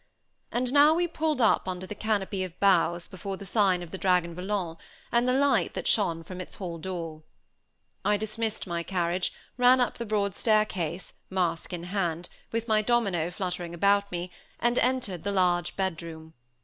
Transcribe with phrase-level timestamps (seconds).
[0.51, 3.99] And now we pulled up under the canopy of boughs, before the sign of the
[3.99, 4.79] Dragon Volant,
[5.11, 7.21] and the light that shone from its hall door.
[8.03, 12.81] I dismissed my carriage, ran up the broad stair case, mask in hand, with my
[12.81, 16.33] domino fluttering about me, and entered the large bedroom.